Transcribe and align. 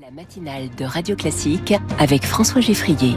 La 0.00 0.12
matinale 0.12 0.68
de 0.76 0.84
Radio 0.84 1.16
Classique 1.16 1.74
avec 1.98 2.24
François 2.24 2.60
Geffrier. 2.60 3.16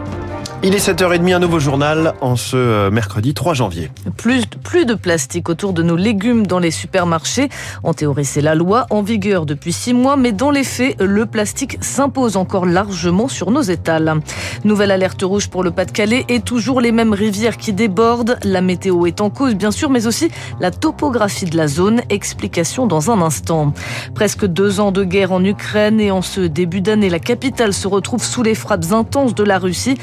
Il 0.64 0.76
est 0.76 0.88
7h30, 0.88 1.34
un 1.34 1.40
nouveau 1.40 1.60
journal 1.60 2.14
en 2.22 2.36
ce 2.36 2.56
euh, 2.56 2.92
mercredi 2.92 3.34
3 3.34 3.56
janvier. 3.56 3.90
Plus, 4.16 4.46
de 4.86 4.94
plastique 4.94 5.50
autour 5.50 5.74
de 5.74 5.82
nos 5.82 5.96
légumes 5.96 6.46
dans 6.46 6.60
les 6.60 6.70
supermarchés. 6.70 7.50
En 7.82 7.96
théorie, 7.96 8.26
c'est 8.26 8.42
la 8.42 8.54
loi 8.54 8.86
en 8.92 9.02
vigueur 9.02 9.48
depuis 9.48 9.74
six 9.74 9.94
mois, 9.94 10.18
mais 10.18 10.32
dans 10.32 10.52
les 10.52 10.64
faits, 10.64 11.02
le 11.02 11.26
plastique 11.26 11.78
s'impose 11.82 12.38
encore 12.38 12.68
largement 12.68 13.28
sur 13.28 13.50
nos 13.50 13.62
étals. 13.62 14.22
Nouvelle 14.64 14.92
alerte 14.92 15.24
rouge 15.24 15.50
pour 15.50 15.64
le 15.64 15.72
Pas-de-Calais 15.72 16.26
et 16.30 16.42
toujours 16.42 16.80
les 16.80 16.92
mêmes 16.92 17.14
rivières 17.14 17.58
qui 17.58 17.74
débordent. 17.74 18.38
La 18.44 18.62
météo 18.62 19.08
est 19.08 19.20
en 19.20 19.32
cause, 19.32 19.56
bien 19.56 19.72
sûr, 19.72 19.90
mais 19.90 20.06
aussi 20.06 20.30
la 20.60 20.70
topographie 20.70 21.46
de 21.46 21.58
la 21.58 21.68
zone. 21.68 22.02
Explication 22.10 22.86
dans 22.86 23.10
un 23.10 23.22
instant. 23.22 23.74
Presque 24.14 24.46
deux 24.46 24.80
ans 24.80 24.92
de 24.92 25.04
guerre 25.04 25.32
en 25.32 25.44
Ukraine 25.44 26.00
et 26.00 26.12
en 26.12 26.22
ce 26.22 26.42
début 26.42 26.82
d'année, 26.82 27.10
la 27.10 27.20
capitale 27.20 27.74
se 27.74 27.88
retrouve 27.88 28.24
sous 28.24 28.44
les 28.44 28.56
frappes 28.56 28.92
intenses 28.92 29.34
de 29.34 29.44
la 29.44 29.58
Russie. 29.58 29.98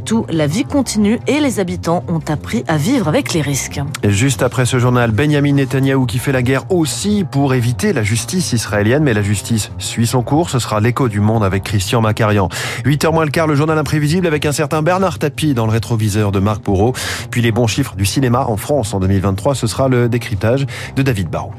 Tout, 0.00 0.26
la 0.30 0.46
vie 0.46 0.64
continue 0.64 1.18
et 1.26 1.40
les 1.40 1.60
habitants 1.60 2.04
ont 2.08 2.20
appris 2.28 2.64
à 2.68 2.76
vivre 2.76 3.08
avec 3.08 3.32
les 3.32 3.40
risques. 3.40 3.80
Juste 4.02 4.42
après 4.42 4.66
ce 4.66 4.78
journal, 4.78 5.10
Benjamin 5.10 5.52
Netanyahou 5.52 6.06
qui 6.06 6.18
fait 6.18 6.32
la 6.32 6.42
guerre 6.42 6.70
aussi 6.70 7.24
pour 7.30 7.54
éviter 7.54 7.92
la 7.92 8.02
justice 8.02 8.52
israélienne, 8.52 9.02
mais 9.02 9.14
la 9.14 9.22
justice 9.22 9.70
suit 9.78 10.06
son 10.06 10.22
cours. 10.22 10.50
Ce 10.50 10.58
sera 10.58 10.80
l'écho 10.80 11.08
du 11.08 11.20
monde 11.20 11.44
avec 11.44 11.62
Christian 11.62 12.00
Macarian. 12.00 12.48
8h 12.84 13.12
moins 13.12 13.24
le 13.24 13.30
quart, 13.30 13.46
le 13.46 13.54
journal 13.54 13.78
imprévisible 13.78 14.26
avec 14.26 14.46
un 14.46 14.52
certain 14.52 14.82
Bernard 14.82 15.18
Tapie 15.18 15.54
dans 15.54 15.66
le 15.66 15.72
rétroviseur 15.72 16.32
de 16.32 16.40
Marc 16.40 16.64
Bourreau. 16.64 16.92
Puis 17.30 17.42
les 17.42 17.52
bons 17.52 17.66
chiffres 17.66 17.94
du 17.96 18.04
cinéma 18.04 18.46
en 18.46 18.56
France 18.56 18.94
en 18.94 19.00
2023, 19.00 19.54
ce 19.54 19.66
sera 19.66 19.88
le 19.88 20.08
décryptage 20.08 20.66
de 20.96 21.02
David 21.02 21.28
Barrault. 21.28 21.52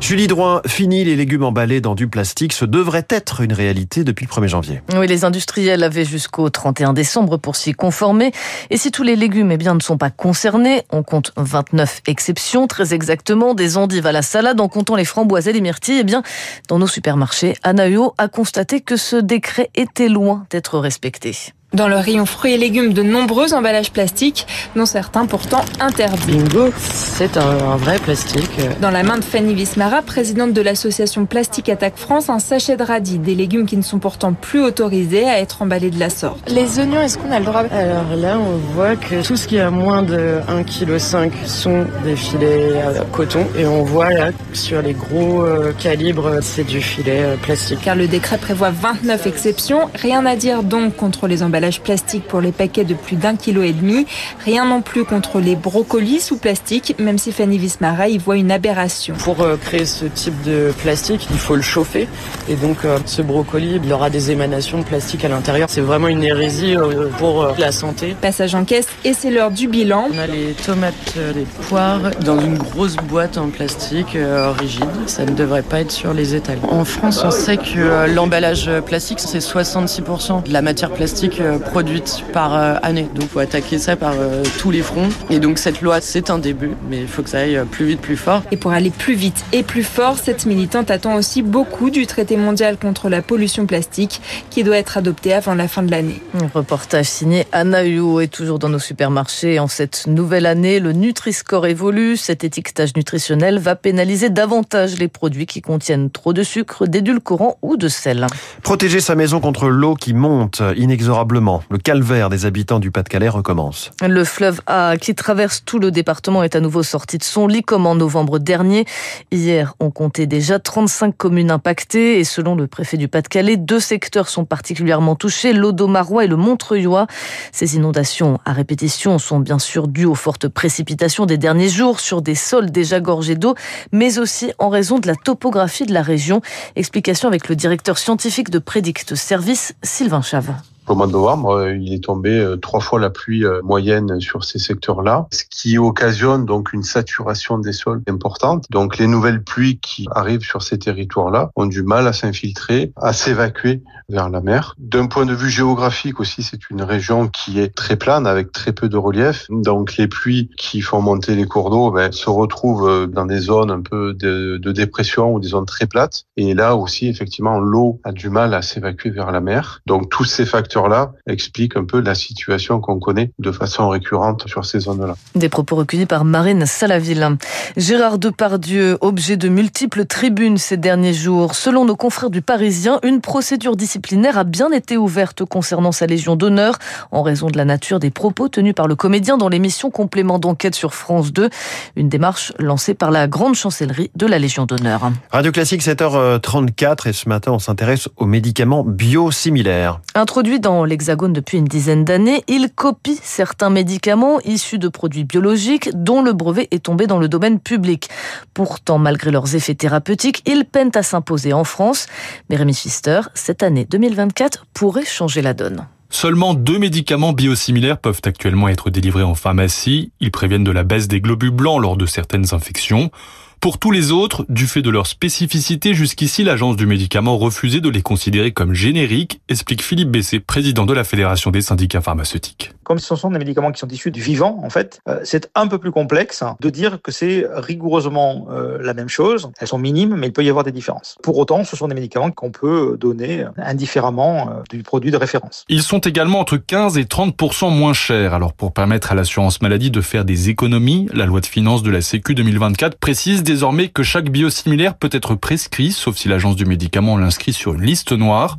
Julie 0.00 0.28
Drouin, 0.28 0.62
fini 0.66 1.04
les 1.04 1.16
légumes 1.16 1.42
emballés 1.42 1.80
dans 1.80 1.94
du 1.94 2.08
plastique. 2.08 2.52
Ce 2.52 2.64
devrait 2.64 3.06
être 3.10 3.40
une 3.40 3.52
réalité 3.52 4.04
depuis 4.04 4.26
le 4.26 4.30
1er 4.30 4.48
janvier. 4.48 4.82
Oui, 4.94 5.06
les 5.06 5.24
industriels 5.24 5.82
avaient 5.82 6.04
jusqu'au 6.04 6.48
31 6.48 6.92
décembre 6.92 7.36
pour 7.36 7.56
s'y 7.56 7.72
conformer. 7.72 8.32
Et 8.70 8.76
si 8.76 8.90
tous 8.90 9.02
les 9.02 9.16
légumes 9.16 9.50
eh 9.50 9.56
bien, 9.56 9.74
ne 9.74 9.80
sont 9.80 9.98
pas 9.98 10.10
concernés, 10.10 10.82
on 10.90 11.02
compte 11.02 11.32
29 11.36 12.02
exceptions, 12.06 12.66
très 12.66 12.94
exactement, 12.94 13.54
des 13.54 13.76
endives 13.76 14.06
à 14.06 14.12
la 14.12 14.22
salade, 14.22 14.60
en 14.60 14.68
comptant 14.68 14.96
les 14.96 15.04
framboises 15.04 15.48
et 15.48 15.52
les 15.52 15.60
myrtilles. 15.60 15.98
Eh 16.00 16.04
bien, 16.04 16.22
dans 16.68 16.78
nos 16.78 16.86
supermarchés, 16.86 17.56
Anaïo 17.62 18.14
a 18.18 18.28
constaté 18.28 18.80
que 18.80 18.96
ce 18.96 19.16
décret 19.16 19.68
était 19.74 20.08
loin 20.08 20.46
d'être 20.50 20.78
respecté. 20.78 21.36
Dans 21.74 21.86
le 21.86 21.96
rayon 21.96 22.24
fruits 22.24 22.54
et 22.54 22.56
légumes, 22.56 22.94
de 22.94 23.02
nombreux 23.02 23.52
emballages 23.52 23.92
plastiques, 23.92 24.46
dont 24.74 24.86
certains 24.86 25.26
pourtant 25.26 25.60
interdits. 25.80 26.38
Bingo, 26.38 26.70
c'est 26.78 27.36
un, 27.36 27.42
un, 27.42 27.76
vrai 27.76 27.98
plastique. 27.98 28.58
Dans 28.80 28.90
la 28.90 29.02
main 29.02 29.18
de 29.18 29.22
Fanny 29.22 29.52
Vismara, 29.52 30.00
présidente 30.00 30.54
de 30.54 30.62
l'association 30.62 31.26
Plastique 31.26 31.68
Attaque 31.68 31.98
France, 31.98 32.30
un 32.30 32.38
sachet 32.38 32.78
de 32.78 32.82
radis, 32.82 33.18
des 33.18 33.34
légumes 33.34 33.66
qui 33.66 33.76
ne 33.76 33.82
sont 33.82 33.98
pourtant 33.98 34.32
plus 34.32 34.62
autorisés 34.62 35.28
à 35.28 35.40
être 35.40 35.60
emballés 35.60 35.90
de 35.90 36.00
la 36.00 36.08
sorte. 36.08 36.50
Les 36.50 36.78
oignons, 36.78 37.02
est-ce 37.02 37.18
qu'on 37.18 37.30
a 37.30 37.38
le 37.38 37.44
droit? 37.44 37.64
Alors 37.70 38.16
là, 38.16 38.38
on 38.38 38.56
voit 38.72 38.96
que 38.96 39.22
tout 39.22 39.36
ce 39.36 39.46
qui 39.46 39.58
a 39.58 39.70
moins 39.70 40.02
de 40.02 40.38
1,5 40.48 41.28
kg 41.28 41.46
sont 41.46 41.84
des 42.02 42.16
filets 42.16 42.80
à 42.80 43.04
coton. 43.12 43.46
Et 43.58 43.66
on 43.66 43.82
voit 43.82 44.10
là, 44.10 44.30
sur 44.54 44.80
les 44.80 44.94
gros 44.94 45.42
euh, 45.42 45.74
calibres, 45.78 46.38
c'est 46.40 46.64
du 46.64 46.80
filet 46.80 47.24
euh, 47.24 47.36
plastique. 47.36 47.80
Car 47.84 47.94
le 47.94 48.08
décret 48.08 48.38
prévoit 48.38 48.70
29 48.70 49.26
exceptions. 49.26 49.90
Rien 49.94 50.24
à 50.24 50.34
dire 50.34 50.62
donc 50.62 50.96
contre 50.96 51.26
les 51.26 51.42
emballages 51.42 51.57
plastique 51.82 52.26
pour 52.26 52.40
les 52.40 52.52
paquets 52.52 52.84
de 52.84 52.94
plus 52.94 53.16
d'un 53.16 53.36
kilo 53.36 53.62
et 53.62 53.72
demi. 53.72 54.06
Rien 54.44 54.64
non 54.64 54.82
plus 54.82 55.04
contre 55.04 55.40
les 55.40 55.56
brocolis 55.56 56.20
sous 56.20 56.36
plastique, 56.36 56.94
même 56.98 57.18
si 57.18 57.32
Fanny 57.32 57.58
Vismara 57.58 58.08
y 58.08 58.18
voit 58.18 58.36
une 58.36 58.50
aberration. 58.50 59.14
Pour 59.18 59.42
euh, 59.42 59.56
créer 59.56 59.84
ce 59.84 60.04
type 60.06 60.40
de 60.42 60.72
plastique, 60.82 61.28
il 61.30 61.38
faut 61.38 61.56
le 61.56 61.62
chauffer. 61.62 62.08
Et 62.48 62.54
donc, 62.54 62.84
euh, 62.84 62.98
ce 63.06 63.22
brocoli, 63.22 63.80
il 63.82 63.92
aura 63.92 64.10
des 64.10 64.30
émanations 64.30 64.78
de 64.78 64.84
plastique 64.84 65.24
à 65.24 65.28
l'intérieur. 65.28 65.68
C'est 65.70 65.80
vraiment 65.80 66.08
une 66.08 66.22
hérésie 66.22 66.76
euh, 66.76 67.08
pour 67.18 67.54
la 67.58 67.72
santé. 67.72 68.16
Passage 68.20 68.54
en 68.54 68.64
caisse 68.64 68.88
et 69.04 69.12
c'est 69.12 69.30
l'heure 69.30 69.50
du 69.50 69.68
bilan. 69.68 70.08
On 70.12 70.18
a 70.18 70.26
les 70.26 70.54
tomates, 70.64 70.94
les 71.34 71.46
poires 71.68 72.10
dans 72.24 72.40
une 72.40 72.58
grosse 72.58 72.96
boîte 72.96 73.38
en 73.38 73.48
plastique 73.48 74.16
rigide. 74.58 74.84
Ça 75.06 75.24
ne 75.24 75.32
devrait 75.32 75.62
pas 75.62 75.80
être 75.80 75.90
sur 75.90 76.14
les 76.14 76.34
étals. 76.34 76.58
En 76.70 76.84
France, 76.84 77.22
on 77.24 77.30
sait 77.30 77.56
que 77.56 78.06
l'emballage 78.14 78.70
plastique, 78.86 79.20
c'est 79.20 79.38
66% 79.38 80.44
de 80.44 80.52
la 80.52 80.62
matière 80.62 80.90
plastique 80.90 81.40
produite 81.56 82.24
par 82.32 82.52
année. 82.84 83.08
Donc 83.14 83.24
il 83.24 83.28
faut 83.28 83.38
attaquer 83.38 83.78
ça 83.78 83.96
par 83.96 84.12
euh, 84.12 84.42
tous 84.58 84.70
les 84.70 84.82
fronts. 84.82 85.08
Et 85.30 85.38
donc 85.38 85.58
cette 85.58 85.80
loi, 85.80 86.00
c'est 86.00 86.30
un 86.30 86.38
début, 86.38 86.72
mais 86.88 86.98
il 87.00 87.08
faut 87.08 87.22
que 87.22 87.30
ça 87.30 87.38
aille 87.38 87.60
plus 87.70 87.86
vite, 87.86 88.00
plus 88.00 88.16
fort. 88.16 88.42
Et 88.50 88.56
pour 88.56 88.72
aller 88.72 88.90
plus 88.90 89.14
vite 89.14 89.44
et 89.52 89.62
plus 89.62 89.82
fort, 89.82 90.18
cette 90.18 90.46
militante 90.46 90.90
attend 90.90 91.14
aussi 91.16 91.42
beaucoup 91.42 91.90
du 91.90 92.06
traité 92.06 92.36
mondial 92.36 92.76
contre 92.76 93.08
la 93.08 93.22
pollution 93.22 93.66
plastique 93.66 94.20
qui 94.50 94.64
doit 94.64 94.76
être 94.76 94.98
adopté 94.98 95.32
avant 95.32 95.54
la 95.54 95.68
fin 95.68 95.82
de 95.82 95.90
l'année. 95.90 96.20
Un 96.34 96.48
reportage 96.52 97.06
signé 97.06 97.46
Anna 97.52 97.84
est 97.84 98.32
toujours 98.32 98.58
dans 98.58 98.68
nos 98.68 98.78
supermarchés. 98.78 99.58
En 99.58 99.68
cette 99.68 100.06
nouvelle 100.06 100.46
année, 100.46 100.80
le 100.80 100.92
Nutri-Score 100.92 101.66
évolue. 101.66 102.16
Cet 102.16 102.44
étiquetage 102.44 102.94
nutritionnel 102.96 103.58
va 103.58 103.76
pénaliser 103.76 104.30
davantage 104.30 104.98
les 104.98 105.08
produits 105.08 105.46
qui 105.46 105.62
contiennent 105.62 106.10
trop 106.10 106.32
de 106.32 106.42
sucre, 106.42 106.86
d'édulcorants 106.86 107.58
ou 107.62 107.76
de 107.76 107.88
sel. 107.88 108.26
Protéger 108.62 109.00
sa 109.00 109.14
maison 109.14 109.40
contre 109.40 109.68
l'eau 109.68 109.94
qui 109.94 110.14
monte 110.14 110.62
inexorablement 110.76 111.37
le 111.70 111.78
calvaire 111.78 112.30
des 112.30 112.46
habitants 112.46 112.80
du 112.80 112.90
Pas-de-Calais 112.90 113.28
recommence. 113.28 113.92
Le 114.06 114.24
fleuve 114.24 114.60
A, 114.66 114.96
qui 114.96 115.14
traverse 115.14 115.62
tout 115.64 115.78
le 115.78 115.90
département, 115.90 116.42
est 116.42 116.56
à 116.56 116.60
nouveau 116.60 116.82
sorti 116.82 117.16
de 117.16 117.22
son 117.22 117.46
lit 117.46 117.62
comme 117.62 117.86
en 117.86 117.94
novembre 117.94 118.38
dernier. 118.38 118.86
Hier, 119.30 119.74
on 119.78 119.90
comptait 119.90 120.26
déjà 120.26 120.58
35 120.58 121.16
communes 121.16 121.50
impactées 121.50 122.18
et 122.18 122.24
selon 122.24 122.56
le 122.56 122.66
préfet 122.66 122.96
du 122.96 123.06
Pas-de-Calais, 123.06 123.56
deux 123.56 123.78
secteurs 123.78 124.28
sont 124.28 124.44
particulièrement 124.44 125.14
touchés, 125.14 125.52
l'Audomarois 125.52 126.24
et 126.24 126.28
le 126.28 126.36
Montreuillois. 126.36 127.06
Ces 127.52 127.76
inondations 127.76 128.40
à 128.44 128.52
répétition 128.52 129.18
sont 129.18 129.38
bien 129.38 129.58
sûr 129.58 129.86
dues 129.86 130.06
aux 130.06 130.16
fortes 130.16 130.48
précipitations 130.48 131.24
des 131.24 131.38
derniers 131.38 131.68
jours 131.68 132.00
sur 132.00 132.20
des 132.20 132.34
sols 132.34 132.70
déjà 132.70 132.98
gorgés 133.00 133.36
d'eau, 133.36 133.54
mais 133.92 134.18
aussi 134.18 134.52
en 134.58 134.70
raison 134.70 134.98
de 134.98 135.06
la 135.06 135.14
topographie 135.14 135.86
de 135.86 135.94
la 135.94 136.02
région. 136.02 136.40
Explication 136.74 137.28
avec 137.28 137.48
le 137.48 137.54
directeur 137.54 137.98
scientifique 137.98 138.50
de 138.50 138.58
Prédict 138.58 139.14
Service, 139.14 139.74
Sylvain 139.82 140.22
Chave. 140.22 140.52
Au 140.88 140.94
mois 140.94 141.06
de 141.06 141.12
novembre, 141.12 141.50
euh, 141.50 141.76
il 141.76 141.92
est 141.92 142.02
tombé 142.02 142.38
euh, 142.38 142.56
trois 142.56 142.80
fois 142.80 142.98
la 142.98 143.10
pluie 143.10 143.44
euh, 143.44 143.60
moyenne 143.62 144.20
sur 144.20 144.44
ces 144.44 144.58
secteurs-là, 144.58 145.26
ce 145.30 145.44
qui 145.50 145.76
occasionne 145.76 146.46
donc 146.46 146.72
une 146.72 146.82
saturation 146.82 147.58
des 147.58 147.72
sols 147.72 148.00
importante. 148.08 148.64
Donc 148.70 148.96
les 148.96 149.06
nouvelles 149.06 149.42
pluies 149.42 149.78
qui 149.80 150.06
arrivent 150.14 150.44
sur 150.44 150.62
ces 150.62 150.78
territoires-là 150.78 151.50
ont 151.56 151.66
du 151.66 151.82
mal 151.82 152.06
à 152.06 152.14
s'infiltrer, 152.14 152.92
à 152.96 153.12
s'évacuer 153.12 153.82
vers 154.08 154.30
la 154.30 154.40
mer. 154.40 154.74
D'un 154.78 155.06
point 155.06 155.26
de 155.26 155.34
vue 155.34 155.50
géographique 155.50 156.20
aussi, 156.20 156.42
c'est 156.42 156.70
une 156.70 156.80
région 156.80 157.28
qui 157.28 157.60
est 157.60 157.74
très 157.74 157.96
plane 157.96 158.26
avec 158.26 158.50
très 158.52 158.72
peu 158.72 158.88
de 158.88 158.96
relief. 158.96 159.46
Donc 159.50 159.98
les 159.98 160.08
pluies 160.08 160.48
qui 160.56 160.80
font 160.80 161.02
monter 161.02 161.34
les 161.34 161.44
cours 161.44 161.68
d'eau 161.68 161.90
ben, 161.90 162.10
se 162.12 162.30
retrouvent 162.30 163.06
dans 163.06 163.26
des 163.26 163.40
zones 163.40 163.70
un 163.70 163.82
peu 163.82 164.14
de, 164.14 164.56
de 164.56 164.72
dépression 164.72 165.34
ou 165.34 165.40
des 165.40 165.48
zones 165.48 165.66
très 165.66 165.86
plates. 165.86 166.24
Et 166.38 166.54
là 166.54 166.76
aussi, 166.76 167.08
effectivement, 167.08 167.58
l'eau 167.58 168.00
a 168.04 168.12
du 168.12 168.30
mal 168.30 168.54
à 168.54 168.62
s'évacuer 168.62 169.10
vers 169.10 169.30
la 169.30 169.40
mer. 169.40 169.82
Donc 169.84 170.08
tous 170.08 170.24
ces 170.24 170.46
facteurs 170.46 170.77
là 170.86 171.12
explique 171.26 171.76
un 171.76 171.84
peu 171.84 172.00
la 172.00 172.14
situation 172.14 172.80
qu'on 172.80 173.00
connaît 173.00 173.32
de 173.40 173.50
façon 173.50 173.88
récurrente 173.88 174.46
sur 174.46 174.64
ces 174.64 174.80
zones-là. 174.80 175.16
Des 175.34 175.48
propos 175.48 175.74
recueillis 175.74 176.06
par 176.06 176.24
Marine 176.24 176.66
Salaville. 176.66 177.36
Gérard 177.76 178.18
Depardieu, 178.18 178.98
objet 179.00 179.36
de 179.36 179.48
multiples 179.48 180.04
tribunes 180.04 180.58
ces 180.58 180.76
derniers 180.76 181.14
jours. 181.14 181.54
Selon 181.54 181.84
nos 181.84 181.96
confrères 181.96 182.30
du 182.30 182.42
Parisien, 182.42 183.00
une 183.02 183.20
procédure 183.20 183.74
disciplinaire 183.74 184.38
a 184.38 184.44
bien 184.44 184.70
été 184.70 184.96
ouverte 184.96 185.44
concernant 185.44 185.90
sa 185.90 186.06
Légion 186.06 186.36
d'honneur 186.36 186.76
en 187.10 187.22
raison 187.22 187.48
de 187.48 187.56
la 187.56 187.64
nature 187.64 187.98
des 187.98 188.10
propos 188.10 188.48
tenus 188.48 188.74
par 188.74 188.86
le 188.86 188.94
comédien 188.94 189.36
dans 189.36 189.48
l'émission 189.48 189.90
Complément 189.90 190.38
d'enquête 190.38 190.74
sur 190.74 190.94
France 190.94 191.32
2. 191.32 191.48
Une 191.96 192.08
démarche 192.08 192.52
lancée 192.58 192.94
par 192.94 193.10
la 193.10 193.26
grande 193.26 193.54
chancellerie 193.54 194.10
de 194.14 194.26
la 194.26 194.38
Légion 194.38 194.66
d'honneur. 194.66 195.10
Radio 195.30 195.52
Classique 195.52 195.82
7h34 195.82 197.08
et 197.08 197.12
ce 197.12 197.28
matin 197.28 197.52
on 197.52 197.58
s'intéresse 197.58 198.08
aux 198.16 198.26
médicaments 198.26 198.84
biosimilaires. 198.84 200.00
Introduits 200.14 200.60
dans 200.60 200.67
l'Hexagone 200.84 201.32
depuis 201.32 201.58
une 201.58 201.64
dizaine 201.64 202.04
d'années. 202.04 202.42
Il 202.48 202.70
copie 202.74 203.18
certains 203.22 203.70
médicaments 203.70 204.40
issus 204.40 204.78
de 204.78 204.88
produits 204.88 205.24
biologiques 205.24 205.90
dont 205.94 206.22
le 206.22 206.32
brevet 206.32 206.68
est 206.70 206.84
tombé 206.84 207.06
dans 207.06 207.18
le 207.18 207.28
domaine 207.28 207.58
public. 207.58 208.08
Pourtant, 208.54 208.98
malgré 208.98 209.30
leurs 209.30 209.54
effets 209.54 209.74
thérapeutiques, 209.74 210.42
ils 210.46 210.64
peinent 210.64 210.92
à 210.94 211.02
s'imposer 211.02 211.52
en 211.52 211.64
France. 211.64 212.06
Mais 212.50 212.56
Rémi 212.56 212.72
Pfister, 212.72 213.20
cette 213.34 213.62
année 213.62 213.84
2024 213.84 214.66
pourrait 214.74 215.04
changer 215.04 215.42
la 215.42 215.54
donne. 215.54 215.86
Seulement 216.10 216.54
deux 216.54 216.78
médicaments 216.78 217.32
biosimilaires 217.32 217.98
peuvent 217.98 218.22
actuellement 218.24 218.68
être 218.68 218.90
délivrés 218.90 219.22
en 219.22 219.34
pharmacie. 219.34 220.10
Ils 220.20 220.30
préviennent 220.30 220.64
de 220.64 220.70
la 220.70 220.82
baisse 220.82 221.08
des 221.08 221.20
globules 221.20 221.50
blancs 221.50 221.80
lors 221.82 221.96
de 221.96 222.06
certaines 222.06 222.54
infections. 222.54 223.10
Pour 223.60 223.78
tous 223.78 223.90
les 223.90 224.12
autres, 224.12 224.46
du 224.48 224.68
fait 224.68 224.82
de 224.82 224.90
leur 224.90 225.08
spécificité, 225.08 225.92
jusqu'ici, 225.92 226.44
l'agence 226.44 226.76
du 226.76 226.86
médicament 226.86 227.36
refusait 227.36 227.80
de 227.80 227.88
les 227.88 228.02
considérer 228.02 228.52
comme 228.52 228.72
génériques, 228.72 229.40
explique 229.48 229.82
Philippe 229.82 230.10
Bessé, 230.10 230.38
président 230.38 230.86
de 230.86 230.94
la 230.94 231.02
Fédération 231.02 231.50
des 231.50 231.60
syndicats 231.60 232.00
pharmaceutiques. 232.00 232.72
Comme 232.84 233.00
ce 233.00 233.16
sont 233.16 233.32
des 233.32 233.38
médicaments 233.38 233.72
qui 233.72 233.80
sont 233.80 233.88
issus 233.88 234.12
du 234.12 234.20
vivant, 234.20 234.60
en 234.62 234.70
fait, 234.70 235.00
euh, 235.08 235.18
c'est 235.24 235.50
un 235.56 235.66
peu 235.66 235.78
plus 235.78 235.90
complexe 235.90 236.44
de 236.60 236.70
dire 236.70 237.02
que 237.02 237.10
c'est 237.10 237.46
rigoureusement 237.52 238.46
euh, 238.50 238.78
la 238.80 238.94
même 238.94 239.08
chose. 239.08 239.50
Elles 239.58 239.66
sont 239.66 239.78
minimes, 239.78 240.14
mais 240.14 240.28
il 240.28 240.32
peut 240.32 240.44
y 240.44 240.48
avoir 240.48 240.64
des 240.64 240.72
différences. 240.72 241.18
Pour 241.22 241.36
autant, 241.36 241.64
ce 241.64 241.76
sont 241.76 241.88
des 241.88 241.96
médicaments 241.96 242.30
qu'on 242.30 242.52
peut 242.52 242.96
donner 242.98 243.44
indifféremment 243.56 244.50
euh, 244.50 244.62
du 244.70 244.84
produit 244.84 245.10
de 245.10 245.16
référence. 245.16 245.64
Ils 245.68 245.82
sont 245.82 245.98
également 245.98 246.38
entre 246.38 246.58
15 246.58 246.96
et 246.96 247.04
30% 247.04 247.76
moins 247.76 247.92
chers. 247.92 248.34
Alors 248.34 248.52
pour 248.52 248.72
permettre 248.72 249.10
à 249.10 249.16
l'assurance 249.16 249.60
maladie 249.60 249.90
de 249.90 250.00
faire 250.00 250.24
des 250.24 250.48
économies, 250.48 251.08
la 251.12 251.26
loi 251.26 251.40
de 251.40 251.46
finances 251.46 251.82
de 251.82 251.90
la 251.90 252.00
Sécu 252.00 252.36
2024 252.36 252.96
précise 252.98 253.42
désormais 253.48 253.88
que 253.88 254.02
chaque 254.02 254.28
biosimilaire 254.28 254.94
peut 254.98 255.08
être 255.10 255.34
prescrit, 255.34 255.92
sauf 255.92 256.16
si 256.16 256.28
l'agence 256.28 256.54
du 256.54 256.66
médicament 256.66 257.16
l'inscrit 257.16 257.54
sur 257.54 257.72
une 257.74 257.82
liste 257.82 258.12
noire. 258.12 258.56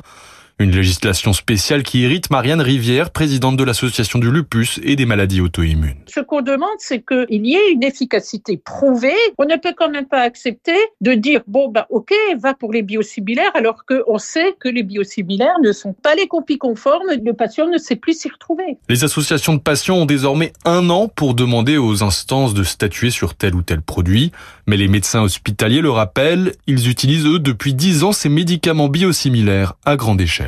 Une 0.58 0.72
législation 0.72 1.32
spéciale 1.32 1.82
qui 1.82 2.00
irrite 2.02 2.28
Marianne 2.28 2.60
Rivière, 2.60 3.12
présidente 3.12 3.56
de 3.56 3.64
l'association 3.64 4.18
du 4.18 4.30
lupus 4.30 4.78
et 4.82 4.94
des 4.94 5.06
maladies 5.06 5.40
auto-immunes. 5.40 5.96
Ce 6.06 6.20
qu'on 6.20 6.42
demande, 6.42 6.68
c'est 6.76 7.02
qu'il 7.02 7.46
y 7.46 7.54
ait 7.54 7.72
une 7.72 7.82
efficacité 7.82 8.58
prouvée. 8.58 9.14
On 9.38 9.46
ne 9.46 9.56
peut 9.56 9.72
quand 9.74 9.88
même 9.88 10.04
pas 10.04 10.20
accepter 10.20 10.76
de 11.00 11.14
dire, 11.14 11.40
bon, 11.46 11.70
bah, 11.70 11.86
ok, 11.88 12.12
va 12.36 12.52
pour 12.52 12.74
les 12.74 12.82
biosimilaires, 12.82 13.52
alors 13.54 13.86
qu'on 13.86 14.18
sait 14.18 14.54
que 14.60 14.68
les 14.68 14.82
biosimilaires 14.82 15.58
ne 15.62 15.72
sont 15.72 15.94
pas 15.94 16.14
les 16.14 16.28
copies 16.28 16.58
conformes. 16.58 17.08
Le 17.24 17.32
patient 17.32 17.66
ne 17.66 17.78
sait 17.78 17.96
plus 17.96 18.20
s'y 18.20 18.28
retrouver. 18.28 18.76
Les 18.90 19.02
associations 19.02 19.54
de 19.54 19.60
patients 19.60 19.96
ont 19.96 20.04
désormais 20.04 20.52
un 20.66 20.90
an 20.90 21.08
pour 21.08 21.32
demander 21.32 21.78
aux 21.78 22.02
instances 22.02 22.52
de 22.52 22.64
statuer 22.64 23.08
sur 23.08 23.34
tel 23.34 23.54
ou 23.54 23.62
tel 23.62 23.80
produit. 23.80 24.30
Mais 24.70 24.76
les 24.76 24.86
médecins 24.86 25.22
hospitaliers 25.22 25.80
le 25.80 25.90
rappellent, 25.90 26.52
ils 26.68 26.88
utilisent 26.88 27.26
eux 27.26 27.40
depuis 27.40 27.74
dix 27.74 28.04
ans 28.04 28.12
ces 28.12 28.28
médicaments 28.28 28.86
biosimilaires 28.86 29.74
à 29.84 29.96
grande 29.96 30.20
échelle. 30.20 30.46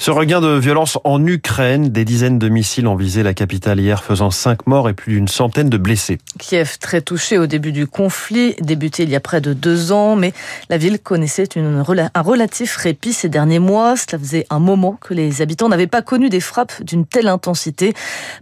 Ce 0.00 0.10
regain 0.10 0.40
de 0.40 0.58
violence 0.58 0.98
en 1.04 1.24
Ukraine, 1.24 1.90
des 1.90 2.04
dizaines 2.04 2.40
de 2.40 2.48
missiles 2.48 2.88
ont 2.88 2.96
visé 2.96 3.22
la 3.22 3.32
capitale 3.32 3.78
hier, 3.78 4.02
faisant 4.02 4.32
cinq 4.32 4.66
morts 4.66 4.88
et 4.88 4.92
plus 4.92 5.12
d'une 5.12 5.28
centaine 5.28 5.68
de 5.68 5.78
blessés. 5.78 6.18
Kiev 6.40 6.78
très 6.80 7.00
touché 7.00 7.38
au 7.38 7.46
début 7.46 7.70
du 7.70 7.86
conflit, 7.86 8.56
débuté 8.60 9.04
il 9.04 9.10
y 9.10 9.14
a 9.14 9.20
près 9.20 9.40
de 9.40 9.52
deux 9.52 9.92
ans, 9.92 10.16
mais 10.16 10.32
la 10.68 10.76
ville 10.76 10.98
connaissait 10.98 11.44
une, 11.54 11.84
un 12.12 12.22
relatif 12.22 12.74
répit 12.74 13.12
ces 13.12 13.28
derniers 13.28 13.60
mois. 13.60 13.94
Cela 13.96 14.18
faisait 14.18 14.46
un 14.50 14.58
moment 14.58 14.98
que 15.00 15.14
les 15.14 15.42
habitants 15.42 15.68
n'avaient 15.68 15.86
pas 15.86 16.02
connu 16.02 16.28
des 16.28 16.40
frappes 16.40 16.82
d'une 16.82 17.06
telle 17.06 17.28
intensité. 17.28 17.94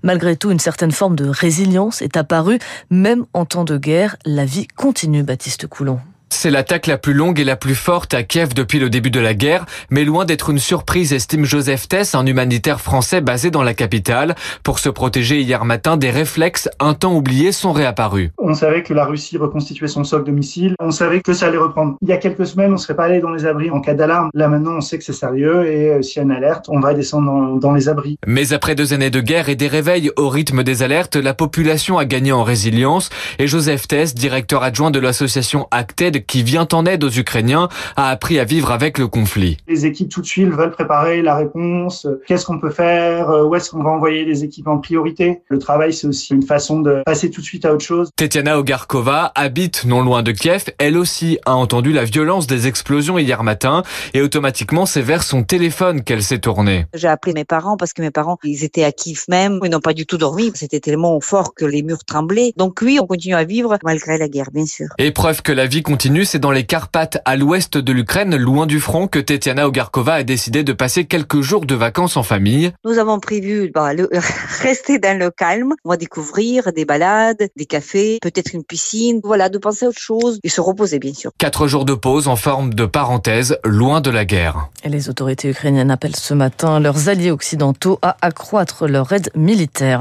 Malgré 0.03 0.37
tout, 0.37 0.51
une 0.51 0.59
certaine 0.59 0.93
forme 0.93 1.17
de 1.17 1.29
résilience 1.29 2.01
est 2.01 2.17
apparue. 2.17 2.61
Même 2.89 3.27
en 3.35 3.45
temps 3.45 3.65
de 3.65 3.77
guerre, 3.77 4.17
la 4.25 4.47
vie 4.47 4.69
continue, 4.69 5.18
Baptiste 5.23 5.67
Coulon? 5.67 6.01
C'est 6.31 6.51
l'attaque 6.51 6.87
la 6.87 6.99
plus 6.99 7.15
longue 7.15 7.41
et 7.41 7.45
la 7.45 7.57
plus 7.57 7.75
forte 7.75 8.15
à 8.15 8.23
Kiev 8.23 8.55
depuis 8.55 8.79
le 8.79 8.91
début 8.91 9.11
de 9.11 9.21
la 9.21 9.35
guerre, 9.35 9.65
mais 9.91 10.05
loin 10.05 10.25
d'être 10.25 10.51
une 10.51 10.59
surprise, 10.59 11.13
estime 11.13 11.45
Joseph 11.45 11.89
Tess, 11.89 12.15
un 12.15 12.27
humanitaire 12.27 12.81
français 12.81 13.21
basé 13.21 13.51
dans 13.51 13.63
la 13.63 13.75
capitale. 13.75 14.35
Pour 14.63 14.79
se 14.79 14.89
protéger 14.89 15.41
hier 15.41 15.65
matin, 15.65 15.97
des 15.97 16.11
réflexes 16.11 16.69
un 16.81 16.95
temps 16.95 17.15
oubliés 17.15 17.53
sont 17.53 17.73
réapparus. 17.73 18.31
On 18.39 18.55
savait 18.55 18.83
que 18.83 18.95
la 18.95 19.05
Russie 19.05 19.37
reconstituait 19.39 19.89
son 19.89 20.05
socle 20.05 20.25
de 20.25 20.33
missiles, 20.33 20.75
on 20.81 20.91
savait 20.91 21.21
que 21.21 21.33
ça 21.33 21.47
allait 21.47 21.59
reprendre. 21.59 21.97
Il 22.03 22.09
y 22.09 22.13
a 22.13 22.19
quelques 22.19 22.47
semaines, 22.47 22.71
on 22.71 22.75
ne 22.75 22.79
serait 22.79 22.97
pas 22.97 23.05
allé 23.05 23.21
dans 23.21 23.31
les 23.31 23.47
abris 23.47 23.71
en 23.71 23.81
cas 23.81 23.95
d'alarme. 23.95 24.31
Là 24.35 24.49
maintenant, 24.49 24.77
on 24.77 24.81
sait 24.81 24.99
que 24.99 25.05
c'est 25.05 25.13
sérieux 25.13 25.67
et 25.67 25.91
euh, 25.91 26.03
s'il 26.03 26.19
y 26.19 26.21
a 26.21 26.23
une 26.25 26.33
alerte, 26.33 26.67
on 26.69 26.81
va 26.81 26.95
descendre 26.95 27.59
dans, 27.59 27.73
les 27.73 27.89
abris. 27.89 28.19
Mais 28.27 28.53
après 28.53 28.75
deux 28.75 28.93
années 28.93 29.11
de 29.11 29.21
guerre 29.21 29.49
et 29.49 29.57
des 29.57 29.69
réveils 29.69 30.11
au 30.17 30.29
rythme 30.29 30.63
des 30.63 30.83
alertes, 30.83 31.17
la 31.17 31.35
population 31.35 31.99
a 31.99 32.05
gagné 32.05 32.33
en 32.33 32.43
résilience 32.43 33.11
et 33.39 33.47
Joseph 33.47 33.89
Tess, 33.89 34.15
directeur 34.15 34.63
adjoint 34.63 34.91
de 34.91 34.99
l'association 34.99 35.69
Acted, 35.71 36.18
qui 36.27 36.43
vient 36.43 36.69
en 36.73 36.87
aide 36.87 37.05
aux 37.05 37.11
Ukrainiens, 37.11 37.69
a 37.97 38.11
appris 38.11 38.39
à 38.39 38.45
vivre 38.45 38.71
avec 38.71 38.99
le 38.99 39.09
conflit. 39.09 39.57
Les 39.69 39.87
équipes 39.87 40.09
tout 40.09 40.21
de 40.21 40.27
suite 40.27 40.49
veulent 40.49 40.71
préparer 40.71 41.23
la 41.23 41.37
réponse. 41.37 42.07
Qu'est-ce 42.27 42.47
qu'on 42.47 42.59
peut 42.59 42.71
faire? 42.71 43.29
Où 43.47 43.55
est-ce 43.55 43.71
qu'on 43.71 43.83
va 43.83 43.91
envoyer 43.91 44.25
les 44.25 44.45
équipes 44.45 44.69
en 44.69 44.79
priorité? 44.79 45.43
Le 45.49 45.59
travail, 45.59 45.93
c'est 45.93 46.07
aussi 46.07 46.35
une 46.35 46.43
façon 46.43 46.81
de 46.81 47.03
passer 47.05 47.31
tout 47.31 47.41
de 47.41 47.47
suite 47.47 47.65
à 47.65 47.73
autre 47.73 47.85
chose. 47.85 48.11
Tetiana 48.17 48.59
Ogarkova 48.59 49.33
habite 49.35 49.85
non 49.85 50.03
loin 50.03 50.23
de 50.23 50.33
Kiev. 50.33 50.67
Elle 50.79 50.97
aussi 50.97 51.39
a 51.45 51.55
entendu 51.55 51.93
la 51.93 52.05
violence 52.05 52.47
des 52.47 52.67
explosions 52.67 53.19
hier 53.19 53.43
matin 53.43 53.83
et 54.15 54.23
automatiquement 54.23 54.87
c'est 54.87 55.03
vers 55.03 55.23
son 55.23 55.43
téléphone 55.43 56.03
qu'elle 56.03 56.23
s'est 56.23 56.39
tournée. 56.39 56.87
J'ai 56.95 57.09
appelé 57.09 57.33
mes 57.35 57.45
parents 57.45 57.77
parce 57.77 57.93
que 57.93 58.03
mes 58.03 58.11
parents, 58.11 58.39
ils 58.45 58.65
étaient 58.65 58.85
à 58.85 58.93
Kiev 58.93 59.25
même. 59.29 59.61
Ils 59.65 59.71
n'ont 59.71 59.81
pas 59.81 59.95
du 59.95 60.07
tout 60.07 60.19
dormi. 60.19 60.51
C'était 60.55 60.81
tellement 60.81 61.21
fort 61.21 61.55
que 61.55 61.65
les 61.65 61.83
murs 61.83 62.05
tremblaient. 62.05 62.53
Donc 62.57 62.81
oui, 62.83 62.99
on 63.01 63.07
continue 63.07 63.35
à 63.35 63.45
vivre 63.45 63.77
malgré 63.85 64.19
la 64.19 64.29
guerre, 64.29 64.51
bien 64.53 64.67
sûr. 64.67 64.87
Et 64.99 65.11
preuve 65.11 65.43
que 65.43 65.53
la 65.53 65.67
vie 65.67 65.83
continue, 65.83 66.08
c'est 66.25 66.39
dans 66.39 66.51
les 66.51 66.65
Carpates, 66.65 67.19
à 67.25 67.37
l'ouest 67.37 67.77
de 67.77 67.93
l'Ukraine, 67.93 68.35
loin 68.37 68.67
du 68.67 68.81
front, 68.81 69.09
que 69.09 69.19
Tetiana 69.19 69.67
Ogarkova 69.69 70.15
a 70.15 70.23
décidé 70.23 70.65
de 70.65 70.73
passer 70.73 71.05
quelques 71.05 71.43
jours 71.43 71.67
de 71.67 71.75
vacances 71.75 72.17
en 72.17 72.23
famille. 72.23 72.73
Nous 72.85 72.99
avons 72.99 73.21
prévu 73.21 73.71
bah, 73.75 73.91
rester 74.63 74.99
dans 74.99 75.19
le 75.19 75.31
calme, 75.31 75.75
on 75.85 75.91
va 75.91 75.97
découvrir 75.97 76.73
des 76.73 76.85
balades, 76.85 77.49
des 77.57 77.67
cafés, 77.67 78.19
peut-être 78.23 78.55
une 78.55 78.65
piscine, 78.65 79.21
voilà, 79.23 79.49
de 79.49 79.59
penser 79.59 79.85
à 79.85 79.89
autre 79.89 80.01
chose 80.01 80.39
et 80.43 80.49
se 80.49 80.61
reposer 80.61 80.99
bien 80.99 81.13
sûr. 81.13 81.31
Quatre 81.37 81.67
jours 81.67 81.85
de 81.85 81.95
pause 81.95 82.27
en 82.27 82.37
forme 82.37 82.73
de 82.73 82.87
parenthèse, 82.87 83.59
loin 83.65 84.01
de 84.01 84.11
la 84.11 84.25
guerre. 84.25 84.69
Et 84.85 84.89
les 84.89 85.11
autorités 85.11 85.51
ukrainiennes 85.51 85.91
appellent 85.91 86.17
ce 86.17 86.35
matin 86.35 86.81
leurs 86.81 87.09
alliés 87.09 87.31
occidentaux 87.31 87.99
à 88.01 88.17
accroître 88.23 88.89
leur 88.89 89.13
aide 89.13 89.31
militaire. 89.35 90.01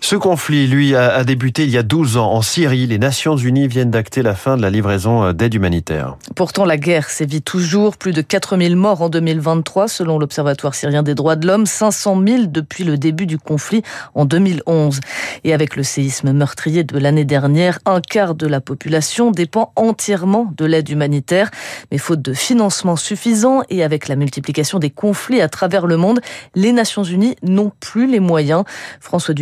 Ce 0.00 0.16
conflit, 0.16 0.66
lui, 0.66 0.94
a 0.94 1.22
débuté 1.24 1.64
il 1.64 1.70
y 1.70 1.76
a 1.76 1.82
12 1.82 2.16
ans 2.16 2.32
en 2.32 2.40
Syrie. 2.40 2.86
Les 2.86 2.98
Nations 2.98 3.36
Unies 3.36 3.68
viennent 3.68 3.90
d'acter 3.90 4.22
la 4.22 4.34
fin 4.34 4.56
de 4.56 4.62
la 4.62 4.70
livraison 4.70 5.32
d'aide 5.32 5.54
humanitaire. 5.54 6.16
Pourtant, 6.34 6.64
la 6.64 6.76
guerre 6.76 7.10
sévit 7.10 7.42
toujours. 7.42 7.96
Plus 7.96 8.12
de 8.12 8.22
4000 8.22 8.76
morts 8.76 9.02
en 9.02 9.08
2023, 9.08 9.88
selon 9.88 10.18
l'Observatoire 10.18 10.74
syrien 10.74 11.02
des 11.02 11.14
droits 11.14 11.36
de 11.36 11.46
l'homme. 11.46 11.66
500 11.66 12.22
000 12.26 12.42
depuis 12.46 12.84
le 12.84 12.96
début 12.96 13.26
du 13.26 13.38
conflit 13.38 13.82
en 14.14 14.24
2011. 14.24 15.00
Et 15.44 15.52
avec 15.52 15.76
le 15.76 15.82
séisme 15.82 16.32
meurtrier 16.32 16.84
de 16.84 16.98
l'année 16.98 17.24
dernière, 17.24 17.78
un 17.84 18.00
quart 18.00 18.34
de 18.34 18.46
la 18.46 18.60
population 18.60 19.30
dépend 19.30 19.72
entièrement 19.76 20.52
de 20.56 20.64
l'aide 20.64 20.88
humanitaire. 20.88 21.50
Mais 21.90 21.98
faute 21.98 22.22
de 22.22 22.32
financement 22.32 22.96
suffisant 22.96 23.62
et 23.68 23.82
avec 23.82 24.08
la 24.08 24.16
multiplication 24.16 24.78
des 24.78 24.90
conflits 24.90 25.40
à 25.40 25.48
travers 25.48 25.86
le 25.86 25.96
monde, 25.96 26.20
les 26.54 26.72
Nations 26.72 27.04
Unies 27.04 27.36
n'ont 27.42 27.72
plus 27.80 28.06
les 28.06 28.20
moyens. 28.20 28.64
François 29.00 29.34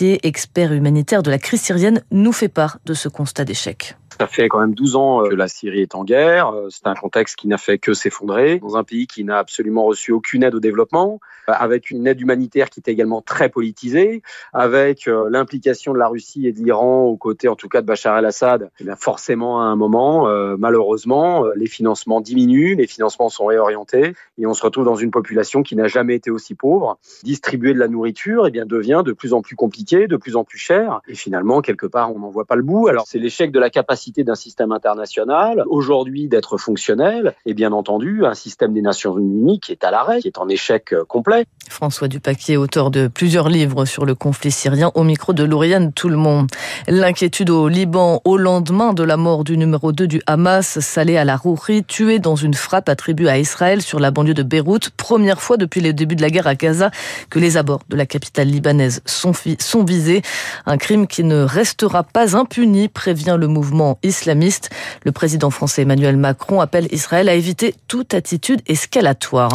Expert 0.00 0.72
humanitaire 0.72 1.22
de 1.22 1.30
la 1.30 1.38
crise 1.38 1.60
syrienne, 1.60 2.02
nous 2.10 2.32
fait 2.32 2.48
part 2.48 2.78
de 2.86 2.94
ce 2.94 3.08
constat 3.08 3.44
d'échec. 3.44 3.96
Ça 4.20 4.26
fait 4.26 4.50
quand 4.50 4.60
même 4.60 4.74
12 4.74 4.96
ans 4.96 5.24
euh, 5.24 5.30
que 5.30 5.34
la 5.34 5.48
Syrie 5.48 5.80
est 5.80 5.94
en 5.94 6.04
guerre. 6.04 6.50
Euh, 6.50 6.68
c'est 6.68 6.86
un 6.86 6.94
contexte 6.94 7.36
qui 7.36 7.48
n'a 7.48 7.56
fait 7.56 7.78
que 7.78 7.94
s'effondrer 7.94 8.58
dans 8.58 8.76
un 8.76 8.84
pays 8.84 9.06
qui 9.06 9.24
n'a 9.24 9.38
absolument 9.38 9.84
reçu 9.84 10.12
aucune 10.12 10.42
aide 10.42 10.54
au 10.54 10.60
développement, 10.60 11.20
euh, 11.48 11.54
avec 11.56 11.90
une 11.90 12.06
aide 12.06 12.20
humanitaire 12.20 12.68
qui 12.68 12.80
est 12.80 12.88
également 12.90 13.22
très 13.22 13.48
politisée, 13.48 14.20
avec 14.52 15.06
l'implication 15.06 15.94
de 15.94 15.98
la 15.98 16.06
Russie 16.06 16.46
et 16.46 16.52
de 16.52 16.58
l'Iran 16.58 17.04
aux 17.04 17.16
côtés, 17.16 17.48
en 17.48 17.56
tout 17.56 17.70
cas, 17.70 17.80
de 17.80 17.86
Bachar 17.86 18.18
el-Assad. 18.18 18.70
Eh 18.80 18.84
forcément, 18.98 19.62
à 19.62 19.64
un 19.64 19.76
moment, 19.76 20.28
malheureusement, 20.58 21.46
les 21.56 21.66
financements 21.66 22.20
diminuent, 22.20 22.76
les 22.76 22.86
financements 22.86 23.30
sont 23.30 23.46
réorientés 23.46 24.12
et 24.36 24.46
on 24.46 24.52
se 24.52 24.62
retrouve 24.62 24.84
dans 24.84 24.96
une 24.96 25.10
population 25.10 25.62
qui 25.62 25.76
n'a 25.76 25.86
jamais 25.86 26.14
été 26.14 26.30
aussi 26.30 26.54
pauvre. 26.54 26.98
Distribuer 27.22 27.72
de 27.72 27.78
la 27.78 27.88
nourriture, 27.88 28.46
eh 28.46 28.50
bien, 28.50 28.66
devient 28.66 29.02
de 29.04 29.12
plus 29.12 29.32
en 29.32 29.40
plus 29.40 29.56
compliqué, 29.56 30.06
de 30.06 30.16
plus 30.16 30.36
en 30.36 30.44
plus 30.44 30.58
cher 30.58 31.00
et 31.08 31.14
finalement, 31.14 31.62
quelque 31.62 31.86
part, 31.86 32.14
on 32.14 32.18
n'en 32.18 32.30
voit 32.30 32.44
pas 32.44 32.56
le 32.56 32.62
bout. 32.62 32.88
Alors, 32.88 33.04
c'est 33.06 33.18
l'échec 33.18 33.50
de 33.50 33.58
la 33.58 33.70
capacité 33.70 34.09
d'un 34.18 34.34
système 34.34 34.72
international, 34.72 35.64
aujourd'hui 35.68 36.28
d'être 36.28 36.58
fonctionnel, 36.58 37.34
et 37.46 37.54
bien 37.54 37.72
entendu 37.72 38.24
un 38.24 38.34
système 38.34 38.72
des 38.72 38.82
Nations 38.82 39.16
Unies 39.16 39.60
qui 39.60 39.72
est 39.72 39.84
à 39.84 39.90
l'arrêt, 39.90 40.20
qui 40.20 40.28
est 40.28 40.38
en 40.38 40.48
échec 40.48 40.92
euh, 40.92 41.04
complet. 41.04 41.46
François 41.68 42.08
Dupaquier, 42.08 42.56
auteur 42.56 42.90
de 42.90 43.08
plusieurs 43.08 43.48
livres 43.48 43.84
sur 43.84 44.04
le 44.04 44.14
conflit 44.14 44.50
syrien, 44.50 44.90
au 44.94 45.04
micro 45.04 45.32
de 45.32 45.44
Lauriane 45.44 45.92
Tout 45.92 46.08
le 46.08 46.16
monde. 46.16 46.48
L'inquiétude 46.88 47.50
au 47.50 47.68
Liban 47.68 48.20
au 48.24 48.36
lendemain 48.36 48.92
de 48.92 49.02
la 49.02 49.16
mort 49.16 49.44
du 49.44 49.56
numéro 49.56 49.92
2 49.92 50.06
du 50.06 50.22
Hamas, 50.26 50.80
Saleh 50.80 51.16
al-Arouri, 51.16 51.84
tué 51.84 52.18
dans 52.18 52.36
une 52.36 52.54
frappe 52.54 52.88
attribuée 52.88 53.30
à 53.30 53.38
Israël 53.38 53.82
sur 53.82 54.00
la 54.00 54.10
banlieue 54.10 54.34
de 54.34 54.42
Beyrouth. 54.42 54.90
Première 54.90 55.40
fois 55.40 55.56
depuis 55.56 55.80
le 55.80 55.92
début 55.92 56.16
de 56.16 56.22
la 56.22 56.30
guerre 56.30 56.46
à 56.46 56.54
Gaza 56.54 56.90
que 57.30 57.38
les 57.38 57.56
abords 57.56 57.82
de 57.88 57.96
la 57.96 58.06
capitale 58.06 58.48
libanaise 58.48 59.02
sont, 59.06 59.32
sont 59.58 59.84
visés. 59.84 60.22
Un 60.66 60.76
crime 60.76 61.06
qui 61.06 61.24
ne 61.24 61.42
restera 61.42 62.02
pas 62.02 62.36
impuni, 62.36 62.88
prévient 62.88 63.36
le 63.38 63.46
mouvement 63.46 63.98
islamiste. 64.02 64.70
Le 65.04 65.12
président 65.12 65.50
français 65.50 65.82
Emmanuel 65.82 66.16
Macron 66.16 66.60
appelle 66.60 66.88
Israël 66.92 67.28
à 67.28 67.34
éviter 67.34 67.74
toute 67.88 68.14
attitude 68.14 68.60
escalatoire. 68.66 69.50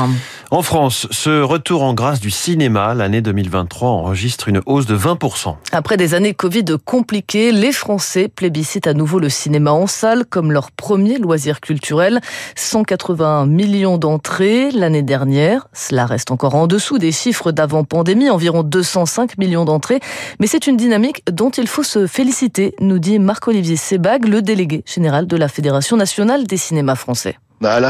En 0.52 0.62
France, 0.62 1.08
ce 1.12 1.42
retour 1.42 1.84
en 1.84 1.94
grâce 1.94 2.20
du 2.20 2.32
cinéma, 2.32 2.94
l'année 2.94 3.22
2023 3.22 3.90
enregistre 3.90 4.50
une 4.50 4.62
hausse 4.66 4.86
de 4.86 4.98
20%. 4.98 5.56
Après 5.72 5.98
des 5.98 6.14
années 6.14 6.34
Covid 6.34 6.66
compliquées, 6.84 7.52
les 7.52 7.72
Français 7.72 8.28
plébiscitent 8.28 8.88
à 8.88 8.94
nouveau 8.94 9.20
le 9.20 9.30
cinéma 9.30 9.72
en 9.72 9.88
salle 9.88 10.26
comme 10.26 10.52
leur 10.52 10.72
premier 10.72 11.18
loisir 11.18 11.62
culturel. 11.62 12.22
180 12.56 13.46
millions 13.48 13.98
d'entrées 13.98 14.72
l'année 14.72 15.02
dernière. 15.02 15.68
Cela 15.74 16.06
reste 16.06 16.32
encore 16.32 16.56
en 16.56 16.68
dessous 16.68 16.98
des 16.98 17.12
chiffres 17.12 17.52
d'avant 17.52 17.84
pandémie, 17.84 18.30
environ 18.30 18.64
205 18.64 19.38
millions 19.38 19.66
d'entrées. 19.66 20.00
Mais 20.40 20.48
c'est 20.48 20.68
une 20.68 20.78
dynamique 20.78 21.24
dont 21.32 21.50
il 21.50 21.68
faut 21.68 21.84
se 21.84 22.08
féliciter, 22.08 22.76
nous 22.80 23.00
dit 23.00 23.20
Marc-Olivier 23.20 23.76
Sebag, 23.76 24.26
le 24.36 24.42
délégué 24.42 24.84
général 24.86 25.28
de 25.28 25.38
la 25.38 25.48
Fédération 25.48 25.96
nationale 25.96 26.46
des 26.46 26.58
cinémas 26.58 26.96
français. 26.96 27.38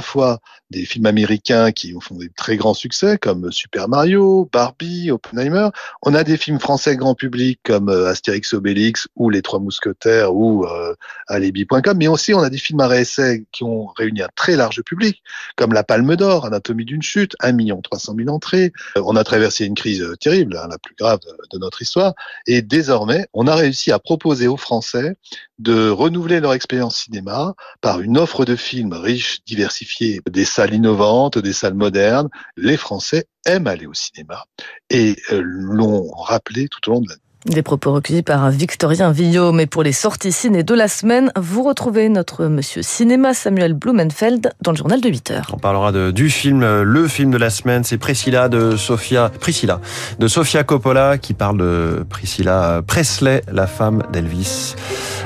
Fois 0.04 0.38
des 0.72 0.86
films 0.86 1.06
américains 1.06 1.72
qui 1.72 1.94
ont 1.96 2.00
font 2.00 2.16
des 2.16 2.30
très 2.30 2.58
grands 2.58 2.74
succès 2.74 3.18
comme 3.18 3.52
Super 3.52 3.88
Mario, 3.88 4.50
Barbie, 4.52 5.12
Oppenheimer. 5.12 5.70
On 6.02 6.14
a 6.14 6.24
des 6.24 6.38
films 6.38 6.60
français 6.60 6.96
grand 6.96 7.16
public 7.16 7.60
comme 7.64 7.90
euh, 7.90 8.08
Astérix 8.08 8.54
Obélix 8.54 9.08
ou 9.16 9.30
Les 9.30 9.42
Trois 9.42 9.60
Mousquetaires 9.60 10.34
ou 10.34 10.66
euh, 10.66 10.96
Alibi.com. 11.28 11.98
Mais 11.98 12.08
aussi 12.08 12.34
on 12.34 12.40
a 12.40 12.50
des 12.50 12.58
films 12.58 12.80
à 12.80 12.88
réessai 12.88 13.46
qui 13.52 13.64
ont 13.64 13.88
réuni 13.98 14.22
un 14.22 14.30
très 14.36 14.56
large 14.56 14.82
public 14.82 15.22
comme 15.56 15.74
La 15.74 15.84
Palme 15.84 16.16
d'Or, 16.16 16.46
Anatomie 16.46 16.86
d'une 16.86 17.02
chute, 17.02 17.36
1 17.40 17.52
million 17.52 17.82
300 17.82 18.16
000 18.18 18.30
entrées. 18.30 18.74
Euh, 18.98 19.02
on 19.06 19.16
a 19.16 19.24
traversé 19.24 19.66
une 19.66 19.76
crise 19.76 20.06
terrible, 20.20 20.58
hein, 20.58 20.68
la 20.70 20.78
plus 20.78 20.96
grave 20.96 21.20
de, 21.52 21.58
notre 21.58 21.82
histoire. 21.82 22.14
Et 22.48 22.62
désormais, 22.62 23.28
on 23.34 23.48
a 23.48 23.56
réussi 23.56 23.92
à 23.92 24.00
proposer 24.00 24.48
aux 24.48 24.58
Français 24.58 25.16
de 25.60 25.90
renouveler 25.90 26.42
leur 26.42 26.54
expérience 26.54 26.98
cinéma 26.98 27.56
par 27.80 28.02
une 28.02 28.18
offre 28.18 28.44
de 28.44 28.56
films 28.56 28.94
riche, 28.94 29.40
diversifiée, 29.46 30.22
salles 30.56 30.74
innovantes, 30.74 31.38
des 31.38 31.54
salles 31.54 31.74
modernes. 31.74 32.30
Les 32.56 32.78
Français 32.78 33.26
aiment 33.46 33.68
aller 33.68 33.88
au 33.88 33.94
cinéma 33.94 34.46
et 34.90 35.16
euh, 35.32 35.42
l'ont 35.44 36.10
rappelé 36.12 36.68
tout 36.70 36.90
au 36.90 36.94
long 36.94 37.02
de 37.02 37.10
l'année. 37.10 37.22
Des 37.46 37.62
propos 37.62 37.92
recueillis 37.94 38.24
par 38.24 38.50
Victorien 38.50 39.12
Villot. 39.12 39.52
Mais 39.52 39.68
pour 39.68 39.84
les 39.84 39.92
sorties 39.92 40.32
ciné 40.32 40.64
de 40.64 40.74
la 40.74 40.88
semaine, 40.88 41.32
vous 41.40 41.62
retrouvez 41.62 42.10
notre 42.10 42.46
monsieur 42.46 42.82
cinéma 42.82 43.36
Samuel 43.36 43.74
Blumenfeld 43.74 44.52
dans 44.64 44.72
le 44.72 44.78
journal 44.78 45.00
de 45.00 45.08
8 45.08 45.30
heures. 45.30 45.52
On 45.54 45.60
parlera 45.60 45.92
du 46.12 46.32
film, 46.32 46.82
le 46.82 47.08
film 47.08 47.30
de 47.30 47.38
la 47.38 47.52
semaine, 47.52 47.84
c'est 47.84 48.00
Priscilla 48.00 48.50
de 48.50 48.76
Sofia, 48.76 49.32
Priscilla, 49.40 49.80
de 50.18 50.28
Sofia 50.28 50.64
Coppola 50.64 51.20
qui 51.20 51.36
parle 51.36 51.60
de 51.60 52.04
Priscilla 52.10 52.82
Presley, 52.86 53.44
la 53.52 53.68
femme 53.68 54.02
d'Elvis. 54.12 54.74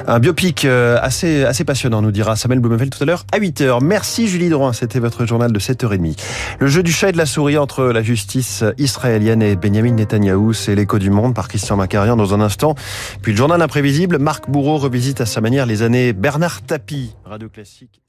Un 0.06 0.20
biopic 0.20 0.66
euh, 0.66 0.98
assez, 1.02 1.46
assez 1.46 1.64
passionnant, 1.64 2.02
nous 2.02 2.12
dira 2.12 2.36
Samuel 2.36 2.60
Blumenfeld 2.60 2.94
tout 2.94 3.04
à 3.04 3.06
l'heure 3.06 3.26
à 3.32 3.40
8h. 3.40 3.82
Merci 3.82 4.28
Julie 4.28 4.50
Drouin, 4.50 4.74
c'était 4.74 5.00
votre 5.00 5.26
journal 5.26 5.54
de 5.54 5.60
7h30. 5.60 6.18
Le 6.60 6.68
jeu 6.68 6.84
du 6.84 6.92
chat 6.92 7.10
et 7.10 7.12
de 7.14 7.18
la 7.18 7.26
souris 7.26 7.58
entre 7.58 7.86
la 7.86 8.02
justice 8.02 8.66
israélienne 8.78 9.42
et 9.42 9.56
Benjamin 9.56 9.94
Netanyahou, 9.94 10.52
c'est 10.52 10.76
l'écho 10.76 11.00
du 11.00 11.12
monde 11.12 11.34
par 11.34 11.48
Christian 11.48 11.78
Macarian 11.78 12.09
dans 12.16 12.34
un 12.34 12.42
instant. 12.42 12.76
Puis 13.22 13.32
le 13.32 13.38
journal 13.38 13.62
imprévisible, 13.62 14.18
Marc 14.20 14.50
Bourreau 14.50 14.78
revisite 14.78 15.22
à 15.22 15.26
sa 15.26 15.42
manière 15.42 15.66
les 15.66 15.82
années 15.82 16.14
Bernard 16.14 16.62
Tapie, 16.62 17.16
Radio 17.26 17.50
Classique. 17.50 18.02